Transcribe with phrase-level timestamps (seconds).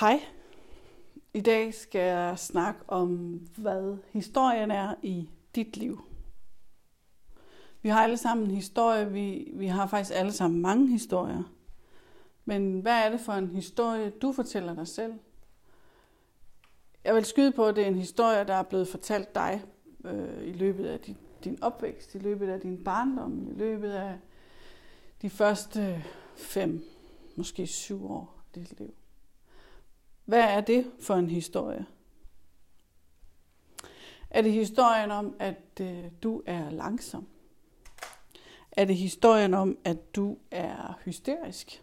[0.00, 0.20] Hej.
[1.34, 3.10] I dag skal jeg snakke om,
[3.56, 6.00] hvad historien er i dit liv.
[7.82, 9.12] Vi har alle sammen en historie.
[9.12, 11.42] Vi, vi har faktisk alle sammen mange historier.
[12.44, 15.14] Men hvad er det for en historie, du fortæller dig selv?
[17.04, 19.64] Jeg vil skyde på, at det er en historie, der er blevet fortalt dig
[20.04, 24.18] øh, i løbet af din, din opvækst, i løbet af din barndom, i løbet af
[25.22, 26.04] de første
[26.36, 26.84] fem,
[27.36, 28.94] måske syv år af dit liv.
[30.28, 31.86] Hvad er det for en historie?
[34.30, 37.26] Er det historien om, at øh, du er langsom?
[38.72, 41.82] Er det historien om, at du er hysterisk?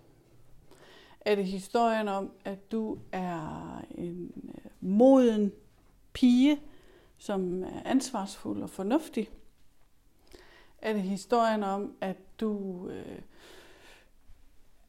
[1.22, 5.52] Er det historien om, at du er en øh, moden
[6.14, 6.62] pige,
[7.18, 9.30] som er ansvarsfuld og fornuftig?
[10.78, 13.22] Er det historien om, at du øh,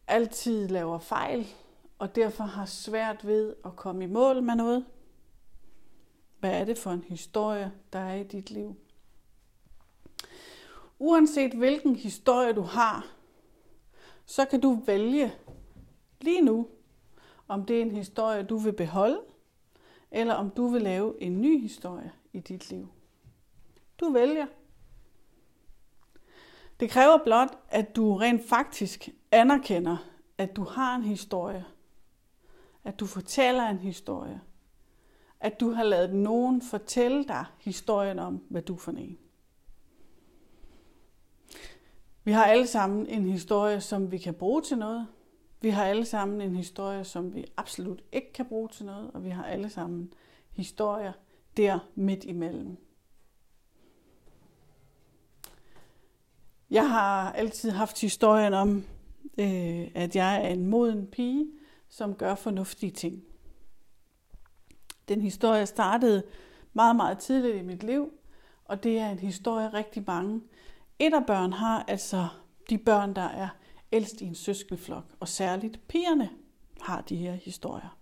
[0.06, 1.46] altid laver fejl,
[1.98, 4.86] og derfor har svært ved at komme i mål med noget?
[6.38, 8.76] Hvad er det for en historie, der er i dit liv?
[10.98, 13.06] Uanset hvilken historie du har,
[14.26, 15.34] så kan du vælge
[16.20, 16.68] lige nu,
[17.48, 19.20] om det er en historie, du vil beholde,
[20.10, 22.88] eller om du vil lave en ny historie i dit liv.
[24.00, 24.46] Du vælger.
[26.80, 29.96] Det kræver blot, at du rent faktisk anerkender,
[30.38, 31.64] at du har en historie,
[32.86, 34.40] at du fortæller en historie,
[35.40, 39.18] at du har lavet nogen fortælle dig historien om, hvad du er for en.
[42.24, 45.06] Vi har alle sammen en historie, som vi kan bruge til noget.
[45.60, 49.24] Vi har alle sammen en historie, som vi absolut ikke kan bruge til noget, og
[49.24, 50.12] vi har alle sammen
[50.52, 51.12] historier
[51.56, 52.76] der midt imellem.
[56.70, 58.84] Jeg har altid haft historien om,
[59.38, 61.46] øh, at jeg er en moden pige,
[61.88, 63.24] som gør fornuftige ting.
[65.08, 66.22] Den historie startede
[66.72, 68.12] meget, meget tidligt i mit liv,
[68.64, 70.40] og det er en historie, rigtig mange
[71.26, 72.28] børn har, altså
[72.70, 73.48] de børn, der er
[73.92, 76.30] ældst i en søskenflok, og særligt pigerne
[76.80, 77.98] har de her historier.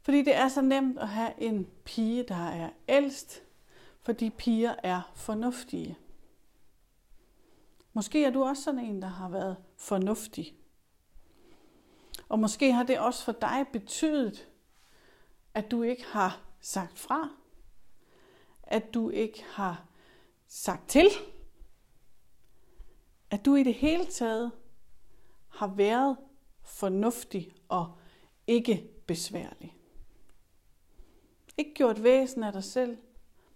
[0.00, 3.42] Fordi det er så nemt at have en pige, der er ældst,
[4.02, 5.98] fordi piger er fornuftige.
[7.92, 10.56] Måske er du også sådan en, der har været fornuftig.
[12.32, 14.48] Og måske har det også for dig betydet,
[15.54, 17.28] at du ikke har sagt fra.
[18.62, 19.84] At du ikke har
[20.46, 21.06] sagt til.
[23.30, 24.52] At du i det hele taget
[25.48, 26.16] har været
[26.62, 27.98] fornuftig og
[28.46, 29.76] ikke besværlig.
[31.58, 32.98] Ikke gjort væsen af dig selv.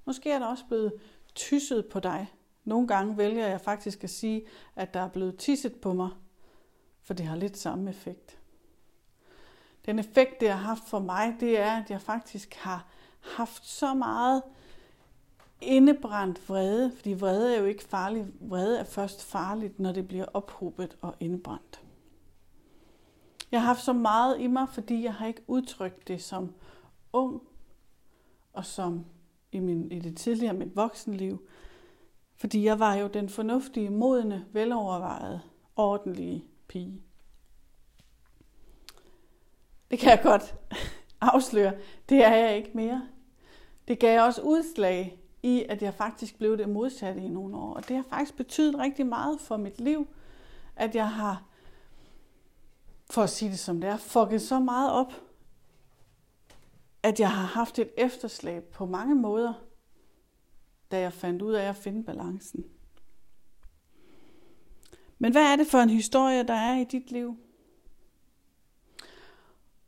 [0.04, 0.92] Måske er der også blevet
[1.34, 2.32] tysset på dig.
[2.65, 6.10] Nogle gange vælger jeg faktisk at sige, at der er blevet tisset på mig,
[7.03, 8.38] for det har lidt samme effekt.
[9.86, 12.86] Den effekt, det har haft for mig, det er, at jeg faktisk har
[13.20, 14.42] haft så meget
[15.60, 18.26] indebrændt vrede, fordi vrede er jo ikke farlig.
[18.41, 21.82] Vrede er først farligt, når det bliver ophobet og indbrændt.
[23.52, 26.54] Jeg har haft så meget i mig, fordi jeg har ikke udtrykt det som
[27.12, 27.42] ung
[28.53, 29.04] og som
[29.53, 31.48] i, min, i det tidligere mit voksenliv.
[32.36, 35.41] Fordi jeg var jo den fornuftige, modne, velovervejede,
[35.76, 37.03] ordentlige pige.
[39.91, 40.54] Det kan jeg godt
[41.20, 41.74] afsløre.
[42.08, 43.08] Det er jeg ikke mere.
[43.88, 47.74] Det gav også udslag i, at jeg faktisk blev det modsatte i nogle år.
[47.74, 50.08] Og det har faktisk betydet rigtig meget for mit liv,
[50.76, 51.44] at jeg har,
[53.10, 55.12] for at sige det som det er, fucket så meget op,
[57.03, 59.53] at jeg har haft et efterslæb på mange måder,
[60.91, 62.64] da jeg fandt ud af at finde balancen.
[65.18, 67.38] Men hvad er det for en historie, der er i dit liv?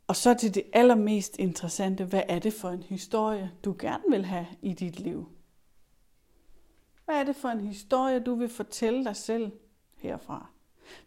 [0.09, 4.25] Og så til det allermest interessante, hvad er det for en historie, du gerne vil
[4.25, 5.29] have i dit liv?
[7.05, 9.51] Hvad er det for en historie, du vil fortælle dig selv
[9.95, 10.49] herfra?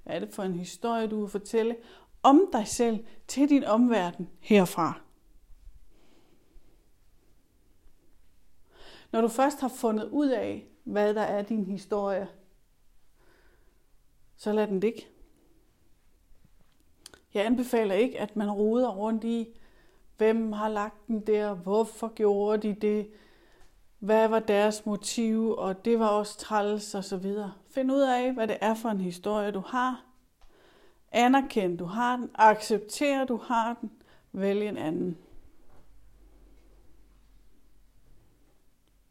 [0.03, 1.77] Hvad er det for en historie, du vil fortælle
[2.22, 5.01] om dig selv til din omverden herfra?
[9.13, 12.28] Når du først har fundet ud af, hvad der er din historie,
[14.37, 15.11] så lad den ligge.
[17.34, 19.49] Jeg anbefaler ikke, at man roder rundt i,
[20.17, 23.11] hvem har lagt den der, hvorfor gjorde de det,
[23.99, 27.53] hvad var deres motiv, og det var også træls og så videre.
[27.71, 30.05] Find ud af, hvad det er for en historie, du har.
[31.13, 32.31] Anerkend, du har den.
[32.34, 33.91] Accepter, du har den.
[34.33, 35.19] Vælg en anden.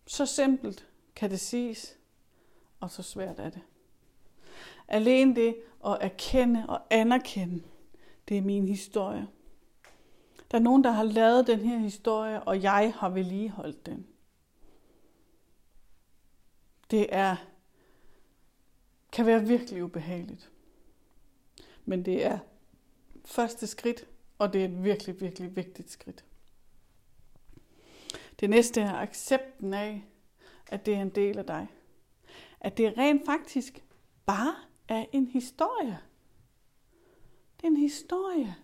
[0.07, 1.97] Så simpelt kan det siges,
[2.79, 3.61] og så svært er det.
[4.87, 7.63] Alene det at erkende og anerkende,
[8.31, 9.27] det er min historie.
[10.51, 14.07] Der er nogen, der har lavet den her historie, og jeg har vedligeholdt den.
[16.91, 17.35] Det er,
[19.11, 20.51] kan være virkelig ubehageligt.
[21.85, 22.39] Men det er
[23.25, 24.07] første skridt,
[24.37, 26.25] og det er et virkelig, virkelig vigtigt skridt.
[28.39, 30.05] Det næste er accepten af,
[30.67, 31.67] at det er en del af dig.
[32.59, 33.83] At det rent faktisk
[34.25, 34.55] bare
[34.87, 35.99] er en historie.
[37.61, 38.55] Det er en historie.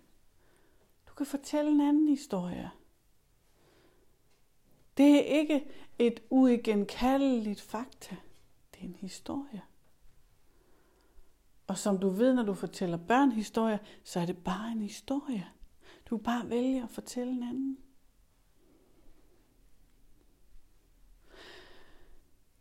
[1.07, 2.71] Du kan fortælle en anden historie.
[4.97, 5.67] Det er ikke
[5.99, 8.15] et uigenkaldeligt fakta.
[8.71, 9.61] Det er en historie.
[11.67, 15.47] Og som du ved, når du fortæller børn historier, så er det bare en historie.
[16.09, 17.77] Du bare vælger at fortælle en anden.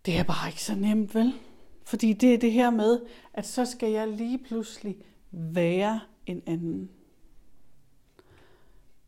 [0.06, 1.35] Det er bare ikke så nemt, vel?
[1.85, 4.97] Fordi det er det her med, at så skal jeg lige pludselig
[5.31, 6.90] være en anden.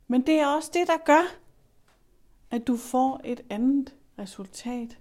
[0.07, 1.39] Men det er også det, der gør,
[2.51, 4.99] at du får et andet resultat.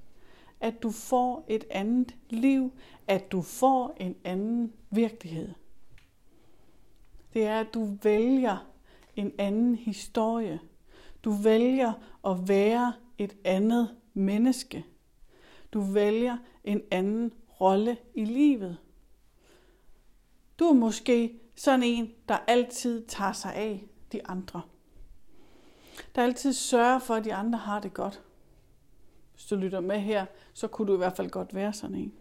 [0.59, 2.71] At du får et andet liv.
[3.07, 5.53] At du får en anden virkelighed.
[7.33, 8.67] Det er, at du vælger
[9.15, 10.59] en anden historie.
[11.23, 11.93] Du vælger
[12.25, 14.85] at være et andet menneske.
[15.73, 18.77] Du vælger en anden rolle i livet.
[20.59, 24.61] Du er måske sådan en, der altid tager sig af de andre.
[26.15, 28.23] Der altid sørger for, at de andre har det godt.
[29.33, 32.13] Hvis du lytter med her, så kunne du i hvert fald godt være sådan en.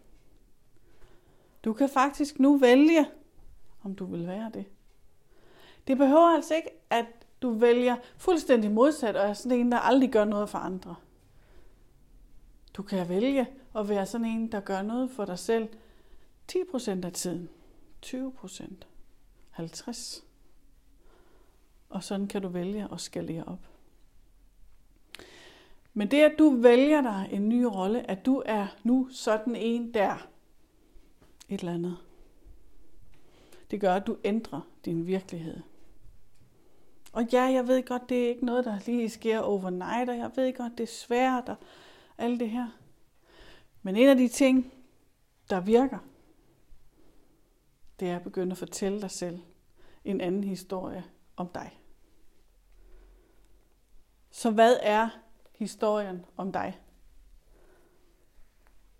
[1.63, 3.05] Du kan faktisk nu vælge,
[3.83, 4.65] om du vil være det.
[5.87, 7.05] Det behøver altså ikke, at
[7.41, 10.95] du vælger fuldstændig modsat og er sådan en, der aldrig gør noget for andre.
[12.73, 15.69] Du kan vælge at være sådan en, der gør noget for dig selv
[16.51, 17.49] 10% af tiden,
[18.05, 18.73] 20%,
[19.59, 20.23] 50%.
[21.89, 23.59] Og sådan kan du vælge at skalere op.
[25.93, 29.93] Men det, at du vælger dig en ny rolle, at du er nu sådan en
[29.93, 30.27] der,
[31.49, 31.97] et eller andet,
[33.71, 35.61] det gør, at du ændrer din virkelighed.
[37.13, 40.31] Og ja, jeg ved godt, det er ikke noget, der lige sker overnight, og jeg
[40.35, 41.55] ved godt, det er svært, og
[42.17, 42.67] alt det her.
[43.81, 44.73] Men en af de ting,
[45.49, 45.97] der virker,
[47.99, 49.39] det er at begynde at fortælle dig selv
[50.05, 51.03] en anden historie
[51.35, 51.81] om dig.
[54.31, 55.09] Så hvad er
[55.55, 56.81] historien om dig?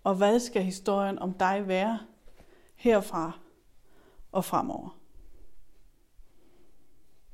[0.04, 1.98] Og hvad skal historien om dig være
[2.74, 3.38] herfra
[4.32, 4.97] og fremover?